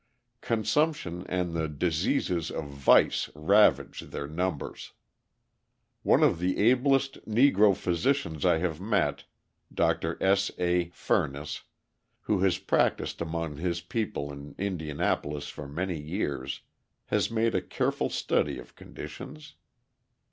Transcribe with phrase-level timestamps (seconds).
[0.41, 4.93] Consumption and the diseases of vice ravage their numbers.
[6.01, 9.25] One of the ablest Negro physicians I have met,
[9.71, 10.17] Dr.
[10.19, 10.49] S.
[10.57, 10.85] A.
[10.89, 11.65] Furniss,
[12.21, 16.61] who has practised among his people in Indianapolis for many years,
[17.13, 19.53] has made a careful study of conditions.